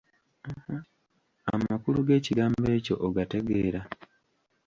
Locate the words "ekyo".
2.77-2.95